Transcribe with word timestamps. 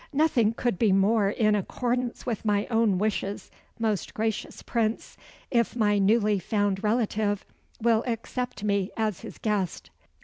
"Nothing 0.13 0.55
could 0.55 0.79
be 0.79 0.91
more 0.91 1.29
in 1.29 1.53
accordance 1.53 2.25
with 2.25 2.43
my 2.43 2.65
own 2.71 2.97
wishes, 2.97 3.51
most 3.77 4.15
gracious 4.15 4.63
Prince, 4.63 5.15
if 5.51 5.75
my 5.75 5.99
newly 5.99 6.39
found 6.39 6.83
relative 6.83 7.45
will 7.79 8.03
accept 8.07 8.63
me 8.63 8.89
as 8.97 9.19
his 9.19 9.37
guest." 9.37 9.91